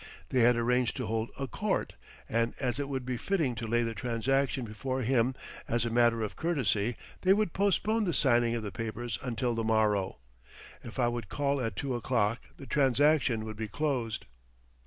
[0.29, 1.93] They had arranged to hold a "court,"
[2.27, 5.35] and as it would be fitting to lay the transaction before him
[5.67, 9.63] as a matter of courtesy they would postpone the signing of the papers until the
[9.63, 10.17] morrow.
[10.83, 14.25] If I would call at two o'clock the transaction would be closed.